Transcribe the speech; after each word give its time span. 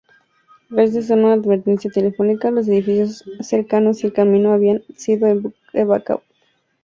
Gracias 0.71 1.11
a 1.11 1.13
una 1.13 1.33
advertencia 1.33 1.91
telefónica, 1.91 2.49
los 2.49 2.67
edificios 2.67 3.23
cercanos 3.41 4.03
y 4.03 4.07
el 4.07 4.13
camino 4.13 4.51
habían 4.51 4.81
sido 4.97 5.39
evacuados. 5.73 6.23